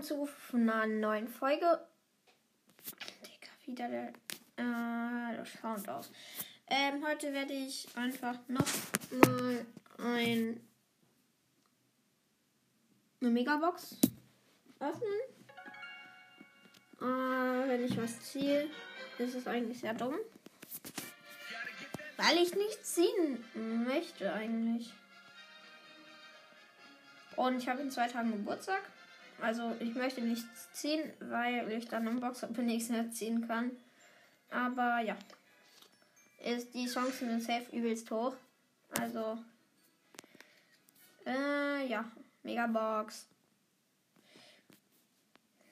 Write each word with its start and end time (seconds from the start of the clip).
Willkommen 0.00 0.28
zu 0.50 0.56
einer 0.56 0.86
neuen 0.86 1.28
Folge. 1.28 1.78
Digga, 3.22 3.50
wieder 3.66 3.88
der, 3.88 4.08
äh, 4.56 5.36
der 5.36 5.44
Sound 5.44 5.88
aus. 5.90 6.10
Ähm, 6.68 7.04
heute 7.06 7.32
werde 7.34 7.52
ich 7.52 7.86
einfach 7.96 8.36
noch 8.48 8.66
mal 9.26 9.66
ein, 9.98 10.60
eine 13.20 13.30
Megabox 13.30 13.98
öffnen. 14.78 15.20
Äh, 17.00 17.68
wenn 17.68 17.84
ich 17.84 17.96
was 17.98 18.20
ziehe, 18.22 18.70
ist 19.18 19.34
es 19.34 19.46
eigentlich 19.46 19.80
sehr 19.80 19.94
dumm. 19.94 20.14
Weil 22.16 22.38
ich 22.38 22.54
nicht 22.54 22.86
ziehen 22.86 23.44
möchte 23.84 24.32
eigentlich. 24.32 24.94
Und 27.36 27.58
ich 27.58 27.68
habe 27.68 27.82
in 27.82 27.90
zwei 27.90 28.08
Tagen 28.08 28.30
Geburtstag. 28.30 28.82
Also 29.42 29.74
ich 29.80 29.94
möchte 29.94 30.20
nichts 30.20 30.72
ziehen, 30.72 31.12
weil 31.20 31.70
ich 31.72 31.88
dann 31.88 32.06
im 32.06 32.20
Box 32.20 32.44
nichts 32.58 32.88
mehr 32.90 33.10
ziehen 33.10 33.46
kann. 33.46 33.70
Aber 34.50 35.00
ja. 35.00 35.16
Ist, 36.44 36.74
die 36.74 36.86
Chancen 36.86 37.28
sind 37.28 37.42
safe 37.42 37.76
übelst 37.76 38.10
hoch. 38.10 38.34
Also. 38.98 39.38
Äh, 41.26 41.86
ja. 41.86 42.10
Megabox. 42.42 43.26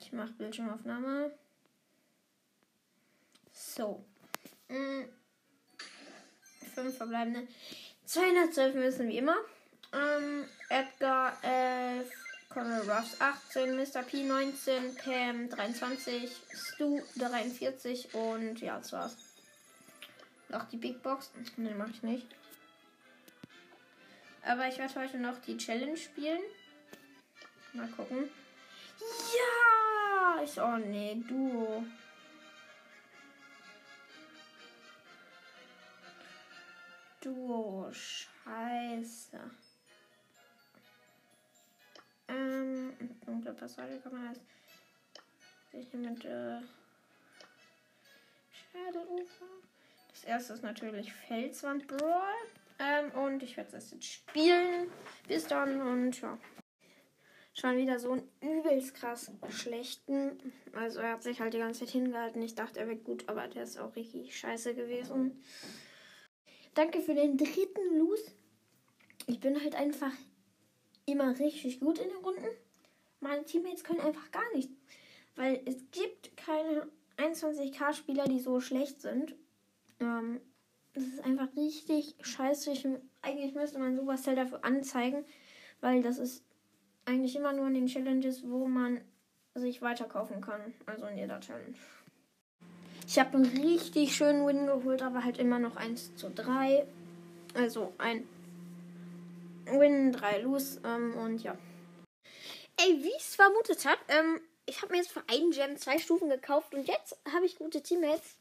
Ich 0.00 0.12
mache 0.12 0.32
Bildschirmaufnahme. 0.32 1.32
So. 3.52 4.04
Mm. 4.68 5.04
Fünf 6.74 6.96
verbleibende. 6.96 7.46
212 8.06 8.74
müssen 8.74 9.08
wie 9.08 9.18
immer. 9.18 9.36
Ähm, 9.92 10.44
Edgar 10.68 11.36
11, 11.42 12.10
Conor 12.52 12.82
Ruffs 12.82 13.16
18, 13.20 13.76
Mr. 13.76 14.02
P 14.02 14.24
19, 14.24 14.96
Pam 14.96 15.48
23, 15.48 16.28
Stu 16.52 17.00
43 17.16 18.12
und 18.12 18.60
ja, 18.60 18.76
das 18.78 18.92
war's. 18.92 19.16
Noch 20.48 20.64
die 20.64 20.76
Big 20.76 21.00
Box. 21.00 21.30
Ne, 21.56 21.72
mach 21.76 21.88
ich 21.88 22.02
nicht. 22.02 22.26
Aber 24.42 24.66
ich 24.66 24.78
werde 24.78 24.94
heute 24.96 25.18
noch 25.18 25.38
die 25.42 25.56
Challenge 25.56 25.96
spielen. 25.96 26.40
Mal 27.72 27.86
gucken. 27.88 28.28
Ja! 28.98 30.42
Ich, 30.42 30.60
oh 30.60 30.76
nee, 30.76 31.22
Duo. 31.28 31.84
Duo, 37.20 37.92
scheiße. 37.92 39.38
Dunkle 43.40 43.54
Passage 43.54 44.00
kann 44.02 44.12
man 44.12 44.28
das. 44.28 44.40
Ich 45.72 45.92
nehme 45.92 46.10
mit 46.10 46.24
äh. 46.24 46.60
Das 50.10 50.24
erste 50.24 50.52
ist 50.52 50.62
natürlich 50.62 51.12
Felswand 51.12 51.86
Brawl. 51.86 52.22
Ähm, 52.78 53.10
und 53.12 53.42
ich 53.42 53.56
werde 53.56 53.72
das 53.72 53.90
jetzt 53.90 54.04
spielen. 54.04 54.90
Bis 55.26 55.46
dann 55.46 55.80
und 55.80 56.20
ja. 56.20 56.38
Schon 57.52 57.76
wieder 57.76 57.98
so 57.98 58.12
einen 58.12 58.28
übelst 58.40 58.94
krass 58.94 59.32
schlechten. 59.50 60.52
Also 60.72 61.00
er 61.00 61.12
hat 61.12 61.22
sich 61.22 61.40
halt 61.40 61.52
die 61.52 61.58
ganze 61.58 61.80
Zeit 61.80 61.90
hingehalten. 61.90 62.42
Ich 62.42 62.54
dachte, 62.54 62.80
er 62.80 62.88
wird 62.88 63.04
gut, 63.04 63.28
aber 63.28 63.48
der 63.48 63.64
ist 63.64 63.78
auch 63.78 63.96
richtig 63.96 64.38
scheiße 64.38 64.74
gewesen. 64.74 65.42
Danke 66.74 67.00
für 67.00 67.14
den 67.14 67.36
dritten 67.36 67.98
Loose. 67.98 68.30
Ich 69.26 69.40
bin 69.40 69.60
halt 69.60 69.74
einfach 69.74 70.12
immer 71.06 71.38
richtig 71.38 71.80
gut 71.80 71.98
in 71.98 72.08
den 72.08 72.18
Runden. 72.18 72.48
Meine 73.20 73.44
Teammates 73.44 73.84
können 73.84 74.00
einfach 74.00 74.30
gar 74.30 74.50
nicht. 74.54 74.70
Weil 75.36 75.60
es 75.64 75.76
gibt 75.90 76.36
keine 76.36 76.88
21k-Spieler, 77.16 78.24
die 78.24 78.40
so 78.40 78.60
schlecht 78.60 79.00
sind. 79.00 79.34
Ähm, 80.00 80.40
das 80.94 81.04
ist 81.04 81.24
einfach 81.24 81.48
richtig 81.56 82.16
scheiße. 82.20 82.72
Ich, 82.72 82.86
eigentlich 83.22 83.54
müsste 83.54 83.78
man 83.78 83.96
Supercell 83.96 84.34
dafür 84.34 84.64
anzeigen, 84.64 85.24
weil 85.80 86.02
das 86.02 86.18
ist 86.18 86.42
eigentlich 87.04 87.36
immer 87.36 87.52
nur 87.52 87.68
in 87.68 87.74
den 87.74 87.86
Challenges, 87.86 88.48
wo 88.48 88.66
man 88.66 89.00
sich 89.54 89.82
weiterkaufen 89.82 90.40
kann. 90.40 90.74
Also 90.86 91.06
in 91.06 91.18
jeder 91.18 91.40
Challenge. 91.40 91.74
Ich 93.06 93.18
habe 93.18 93.36
einen 93.36 93.46
richtig 93.46 94.14
schönen 94.14 94.46
Win 94.46 94.66
geholt, 94.66 95.02
aber 95.02 95.24
halt 95.24 95.38
immer 95.38 95.58
noch 95.58 95.76
1 95.76 96.16
zu 96.16 96.30
3. 96.30 96.86
Also 97.54 97.92
ein 97.98 98.24
Win, 99.66 100.12
3 100.12 100.42
Lose 100.42 100.80
ähm, 100.84 101.14
und 101.14 101.42
ja. 101.42 101.56
Ey, 102.82 103.02
wie 103.02 103.08
ich 103.08 103.16
es 103.18 103.34
vermutet 103.34 103.84
habe, 103.84 104.00
ähm, 104.08 104.40
ich 104.64 104.80
habe 104.80 104.92
mir 104.92 104.98
jetzt 104.98 105.12
für 105.12 105.22
einen 105.28 105.50
Gem 105.50 105.76
zwei 105.76 105.98
Stufen 105.98 106.30
gekauft 106.30 106.74
und 106.74 106.86
jetzt 106.86 107.16
habe 107.32 107.44
ich 107.44 107.56
gute 107.56 107.82
Teammates. 107.82 108.36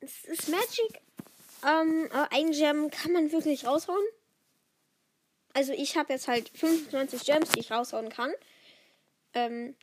Es 0.00 0.24
ist 0.24 0.48
Magic. 0.48 1.00
Ähm, 1.66 2.08
ein 2.30 2.52
Gem 2.52 2.90
kann 2.90 3.12
man 3.12 3.32
wirklich 3.32 3.66
raushauen. 3.66 4.04
Also 5.54 5.72
ich 5.72 5.96
habe 5.96 6.12
jetzt 6.12 6.28
halt 6.28 6.50
25 6.50 7.24
Gems, 7.24 7.50
die 7.50 7.60
ich 7.60 7.72
raushauen 7.72 8.10
kann. 8.10 8.32
Ähm, 9.32 9.74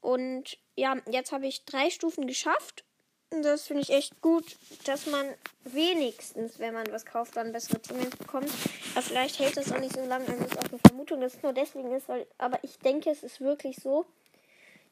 und 0.00 0.58
ja, 0.74 0.96
jetzt 1.10 1.32
habe 1.32 1.46
ich 1.46 1.64
drei 1.64 1.90
Stufen 1.90 2.26
geschafft 2.26 2.84
das 3.30 3.62
finde 3.62 3.82
ich 3.82 3.90
echt 3.90 4.20
gut, 4.20 4.44
dass 4.84 5.06
man 5.06 5.26
wenigstens, 5.64 6.58
wenn 6.58 6.74
man 6.74 6.90
was 6.92 7.04
kauft, 7.04 7.36
dann 7.36 7.52
bessere 7.52 7.80
Teammates 7.80 8.16
bekommt. 8.16 8.50
Aber 8.94 9.02
vielleicht 9.02 9.38
hält 9.38 9.56
das 9.56 9.72
auch 9.72 9.80
nicht 9.80 9.94
so 9.94 10.04
lange. 10.04 10.26
Also 10.26 10.44
ist 10.44 10.58
auch 10.58 10.68
eine 10.68 10.78
Vermutung, 10.78 11.20
dass 11.20 11.34
es 11.34 11.42
nur 11.42 11.52
deswegen 11.52 11.92
ist, 11.92 12.08
weil. 12.08 12.26
Aber 12.38 12.58
ich 12.62 12.78
denke, 12.78 13.10
es 13.10 13.22
ist 13.22 13.40
wirklich 13.40 13.76
so. 13.76 14.06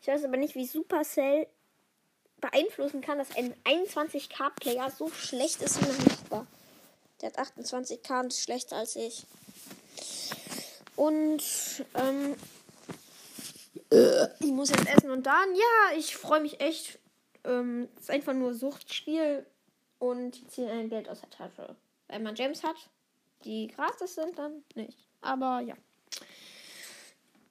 Ich 0.00 0.08
weiß 0.08 0.24
aber 0.24 0.36
nicht, 0.36 0.54
wie 0.54 0.66
Supercell 0.66 1.46
beeinflussen 2.40 3.00
kann, 3.00 3.18
dass 3.18 3.36
ein 3.36 3.54
21k-Player 3.64 4.90
so 4.90 5.08
schlecht 5.10 5.62
ist 5.62 5.80
wie 5.80 6.04
nicht 6.04 6.30
war. 6.30 6.46
Der 7.20 7.30
hat 7.30 7.38
28k 7.38 8.20
und 8.20 8.32
ist 8.32 8.42
schlechter 8.42 8.76
als 8.76 8.96
ich. 8.96 9.24
Und 10.96 11.42
ähm, 11.94 12.36
ich 14.40 14.50
muss 14.50 14.70
jetzt 14.70 14.88
essen 14.88 15.10
und 15.10 15.24
dann, 15.24 15.54
ja, 15.54 15.96
ich 15.96 16.16
freue 16.16 16.40
mich 16.40 16.60
echt 16.60 16.98
ähm, 17.44 17.88
ist 17.98 18.10
einfach 18.10 18.34
nur 18.34 18.54
Suchtspiel 18.54 19.46
und 19.98 20.32
die 20.32 20.46
ziehen 20.46 20.68
ein 20.68 20.88
Geld 20.88 21.08
aus 21.08 21.20
der 21.20 21.30
Tasche. 21.30 21.76
Wenn 22.08 22.22
man 22.22 22.34
Gems 22.34 22.62
hat, 22.62 22.76
die 23.44 23.68
gratis 23.68 24.14
sind, 24.14 24.38
dann 24.38 24.64
nicht. 24.74 24.98
Aber 25.20 25.60
ja. 25.60 25.74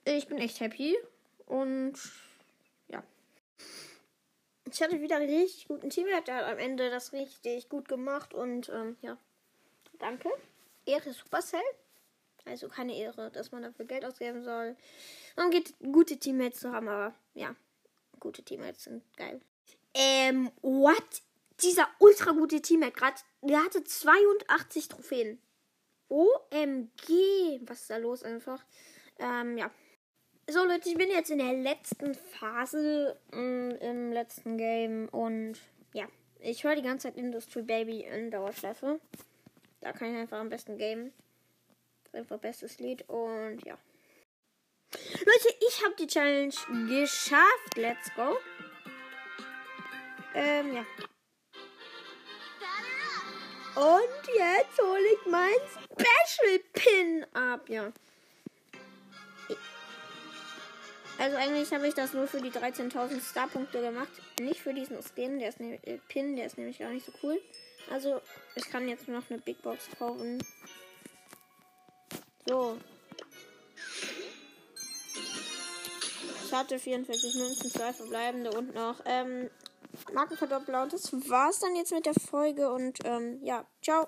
Ich 0.03 0.27
bin 0.27 0.37
echt 0.37 0.59
happy 0.59 0.97
und 1.45 1.93
ja. 2.87 3.03
Ich 4.71 4.81
hatte 4.81 5.01
wieder 5.01 5.17
einen 5.17 5.29
richtig 5.29 5.67
guten 5.67 5.89
Teammate, 5.89 6.23
der 6.25 6.35
hat 6.37 6.45
am 6.45 6.59
Ende 6.59 6.89
das 6.89 7.13
richtig 7.13 7.69
gut 7.69 7.87
gemacht 7.87 8.33
und 8.33 8.69
ähm, 8.69 8.97
ja. 9.01 9.17
Danke. 9.99 10.29
Ehre 10.85 11.13
Supercell. 11.13 11.61
Also 12.45 12.69
keine 12.69 12.97
Ehre, 12.97 13.29
dass 13.31 13.51
man 13.51 13.61
dafür 13.61 13.85
Geld 13.85 14.03
ausgeben 14.03 14.43
soll. 14.43 14.75
Man 15.35 15.51
geht 15.51 15.75
gute 15.91 16.17
Teammates 16.17 16.61
zu 16.61 16.71
haben, 16.71 16.87
aber 16.87 17.13
ja, 17.35 17.55
gute 18.19 18.43
Teammates 18.43 18.85
sind 18.85 19.03
geil. 19.15 19.41
Ähm, 19.93 20.51
what? 20.61 21.21
Dieser 21.61 21.87
ultra 21.99 22.31
gute 22.31 22.61
Teammate 22.61 22.93
gerade, 22.93 23.17
der 23.41 23.63
hatte 23.63 23.83
82 23.83 24.87
Trophäen. 24.87 25.39
OMG. 26.09 27.61
Was 27.61 27.81
ist 27.81 27.89
da 27.89 27.97
los 27.97 28.23
einfach? 28.23 28.63
Ähm, 29.19 29.57
ja. 29.57 29.71
So, 30.49 30.65
Leute, 30.65 30.89
ich 30.89 30.97
bin 30.97 31.09
jetzt 31.09 31.29
in 31.29 31.37
der 31.37 31.53
letzten 31.53 32.15
Phase 32.15 33.17
mh, 33.31 33.39
mm, 33.39 33.71
im 33.79 34.11
letzten 34.11 34.57
Game 34.57 35.07
und 35.09 35.57
ja, 35.93 36.07
ich 36.39 36.63
höre 36.63 36.75
die 36.75 36.81
ganze 36.81 37.07
Zeit 37.07 37.17
Industry 37.17 37.61
Baby 37.61 38.01
in 38.01 38.31
Dauerschleife. 38.31 38.99
Da 39.79 39.93
kann 39.93 40.11
ich 40.11 40.19
einfach 40.19 40.39
am 40.39 40.49
besten 40.49 40.77
gamen. 40.77 41.13
Einfach 42.11 42.39
bestes 42.39 42.79
Lied 42.79 43.07
und 43.07 43.59
ja. 43.65 43.77
Leute, 44.93 45.55
ich 45.67 45.85
habe 45.85 45.95
die 45.97 46.07
Challenge 46.07 46.53
geschafft. 46.89 47.77
Let's 47.77 48.13
go. 48.15 48.35
Ähm, 50.33 50.73
ja. 50.75 50.85
Und 53.75 54.27
jetzt 54.35 54.81
hole 54.81 55.07
ich 55.13 55.31
mein 55.31 55.53
Special 55.93 56.59
Pin 56.73 57.25
ab, 57.33 57.69
ja. 57.69 57.91
Also 61.17 61.37
eigentlich 61.37 61.71
habe 61.71 61.87
ich 61.87 61.93
das 61.93 62.13
nur 62.13 62.27
für 62.27 62.41
die 62.41 62.49
13.000 62.49 63.21
Star-Punkte 63.21 63.79
gemacht. 63.79 64.09
Nicht 64.39 64.59
für 64.59 64.73
diesen 64.73 64.97
Skin, 65.03 65.39
der 65.39 65.49
ist 65.49 65.59
ne 65.59 65.79
äh, 65.83 65.99
Pin, 66.07 66.35
der 66.35 66.47
ist 66.47 66.57
nämlich 66.57 66.79
gar 66.79 66.89
nicht 66.89 67.05
so 67.05 67.11
cool. 67.21 67.39
Also 67.91 68.21
ich 68.55 68.65
kann 68.65 68.89
jetzt 68.89 69.07
noch 69.07 69.29
eine 69.29 69.39
Big 69.39 69.61
Box 69.61 69.87
kaufen. 69.97 70.43
So. 72.47 72.77
Ich 76.45 76.51
hatte 76.51 76.79
44 76.79 77.35
Münzen, 77.35 77.71
zwei 77.71 77.93
verbleibende 77.93 78.51
und 78.51 78.73
noch 78.73 78.99
ähm, 79.05 79.49
Markenverdoppler. 80.13 80.83
Und 80.83 80.93
das 80.93 81.11
war's 81.29 81.59
dann 81.59 81.75
jetzt 81.75 81.91
mit 81.91 82.05
der 82.05 82.13
Folge. 82.13 82.71
Und 82.71 82.99
ähm, 83.05 83.39
ja, 83.43 83.65
ciao. 83.81 84.07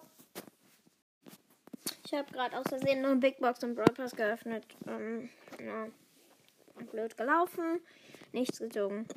Ich 2.05 2.13
habe 2.13 2.31
gerade 2.31 2.57
aus 2.57 2.65
Versehen 2.67 3.01
noch 3.01 3.15
Big 3.15 3.39
Box 3.39 3.63
im 3.63 3.75
Brawl 3.75 3.93
geöffnet. 4.15 4.65
Ähm, 4.87 5.29
ja. 5.59 5.87
Blöd 6.91 7.15
gelaufen. 7.17 7.81
Nichts 8.31 8.59
gezogen. 8.59 9.07